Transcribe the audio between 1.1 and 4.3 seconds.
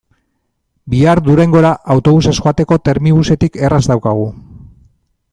Durangora autobusez joateko Termibusetik erraz daukagu.